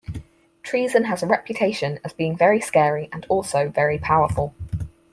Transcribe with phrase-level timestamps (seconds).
[0.63, 4.55] Treason has a reputation as being very scary and also very powerful.